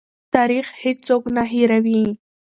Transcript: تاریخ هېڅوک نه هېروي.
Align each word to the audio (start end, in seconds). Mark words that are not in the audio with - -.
تاریخ 0.33 0.67
هېڅوک 0.83 1.23
نه 1.35 1.43
هېروي. 1.51 2.01